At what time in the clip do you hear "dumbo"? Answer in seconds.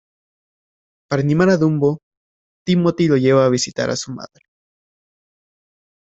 1.57-1.99